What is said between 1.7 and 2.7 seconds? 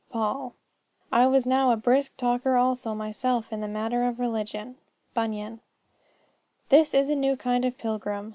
brisk talker